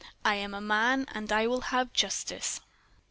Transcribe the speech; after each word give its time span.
"I 0.25 0.33
AM 0.33 0.55
A 0.55 0.61
MAN, 0.61 1.05
AND 1.13 1.31
I 1.31 1.45
WILL 1.45 1.61
HAVE 1.61 1.93
JUSTICE." 1.93 2.59